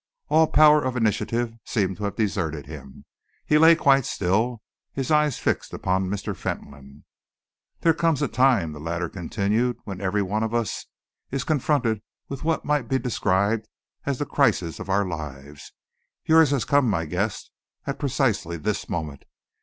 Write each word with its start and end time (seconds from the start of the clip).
All 0.29 0.47
power 0.47 0.83
of 0.83 0.95
initiative 0.97 1.53
seemed 1.63 1.97
to 1.97 2.05
have 2.05 2.15
deserted 2.15 2.65
him. 2.65 3.05
He 3.45 3.59
lay 3.59 3.75
quite 3.75 4.03
still, 4.03 4.63
his 4.93 5.11
eyes 5.11 5.37
fixed 5.37 5.75
upon 5.75 6.09
Mr. 6.09 6.35
Fentolin. 6.35 7.03
"There 7.81 7.93
comes 7.93 8.23
a 8.23 8.27
time," 8.27 8.71
the 8.73 8.79
latter 8.79 9.09
continued, 9.09 9.77
"when 9.83 10.01
every 10.01 10.23
one 10.23 10.41
of 10.41 10.55
us 10.55 10.87
is 11.29 11.43
confronted 11.43 12.01
with 12.29 12.43
what 12.43 12.65
might 12.65 12.87
be 12.89 12.97
described 12.97 13.67
as 14.03 14.17
the 14.17 14.25
crisis 14.25 14.79
of 14.79 14.89
our 14.89 15.05
lives. 15.07 15.71
Yours 16.25 16.49
has 16.49 16.65
come, 16.65 16.89
my 16.89 17.05
guest, 17.05 17.51
at 17.85 17.99
precisely 17.99 18.57
this 18.57 18.89
moment. 18.89 19.25